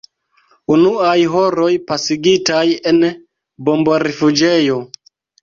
Unuaj 0.75 1.17
horoj, 1.33 1.67
pasigitaj 1.91 2.63
en 2.93 2.99
bombrifuĝejo. 3.69 4.81